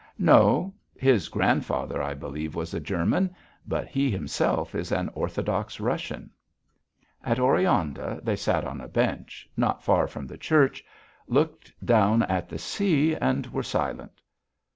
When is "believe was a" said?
2.15-2.79